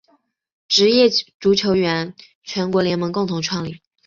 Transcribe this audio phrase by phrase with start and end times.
[0.67, 1.07] 职业
[1.39, 3.83] 足球员全国联盟共同创立。